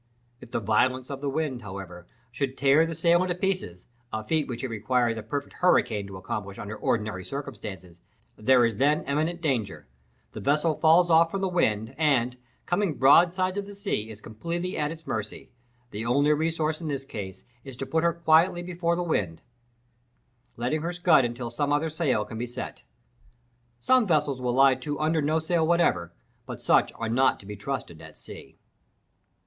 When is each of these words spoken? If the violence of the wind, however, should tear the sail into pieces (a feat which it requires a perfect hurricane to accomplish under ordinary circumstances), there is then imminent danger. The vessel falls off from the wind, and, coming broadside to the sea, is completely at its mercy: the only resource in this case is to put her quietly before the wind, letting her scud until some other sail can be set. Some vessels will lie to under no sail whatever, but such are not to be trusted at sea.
If 0.39 0.49
the 0.49 0.59
violence 0.59 1.11
of 1.11 1.21
the 1.21 1.29
wind, 1.29 1.61
however, 1.61 2.07
should 2.31 2.57
tear 2.57 2.87
the 2.87 2.95
sail 2.95 3.21
into 3.21 3.35
pieces 3.35 3.85
(a 4.11 4.23
feat 4.23 4.47
which 4.47 4.63
it 4.63 4.67
requires 4.67 5.15
a 5.15 5.21
perfect 5.21 5.53
hurricane 5.61 6.07
to 6.07 6.17
accomplish 6.17 6.57
under 6.57 6.75
ordinary 6.75 7.23
circumstances), 7.23 7.99
there 8.35 8.65
is 8.65 8.77
then 8.77 9.03
imminent 9.03 9.41
danger. 9.41 9.85
The 10.31 10.39
vessel 10.39 10.73
falls 10.73 11.11
off 11.11 11.29
from 11.29 11.41
the 11.41 11.47
wind, 11.47 11.93
and, 11.99 12.35
coming 12.65 12.95
broadside 12.95 13.53
to 13.53 13.61
the 13.61 13.75
sea, 13.75 14.09
is 14.09 14.21
completely 14.21 14.75
at 14.75 14.89
its 14.89 15.05
mercy: 15.05 15.51
the 15.91 16.03
only 16.07 16.33
resource 16.33 16.81
in 16.81 16.87
this 16.87 17.05
case 17.05 17.43
is 17.63 17.77
to 17.77 17.85
put 17.85 18.03
her 18.03 18.11
quietly 18.11 18.63
before 18.63 18.95
the 18.95 19.03
wind, 19.03 19.43
letting 20.57 20.81
her 20.81 20.93
scud 20.93 21.25
until 21.25 21.51
some 21.51 21.71
other 21.71 21.91
sail 21.91 22.25
can 22.25 22.39
be 22.39 22.47
set. 22.47 22.81
Some 23.79 24.07
vessels 24.07 24.41
will 24.41 24.53
lie 24.53 24.73
to 24.73 24.99
under 24.99 25.21
no 25.21 25.37
sail 25.37 25.67
whatever, 25.67 26.11
but 26.47 26.59
such 26.63 26.91
are 26.95 27.07
not 27.09 27.39
to 27.41 27.45
be 27.45 27.55
trusted 27.55 28.01
at 28.01 28.17
sea. 28.17 28.57